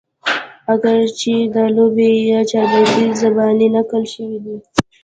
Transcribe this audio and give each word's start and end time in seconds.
اګر 0.73 0.99
چې 1.19 1.33
دا 1.55 1.65
لوبې 1.75 2.11
يا 2.31 2.39
چاربيتې 2.51 3.05
زباني 3.21 3.67
نقل 3.75 4.03
شوي 4.13 4.39
دي 4.45 4.57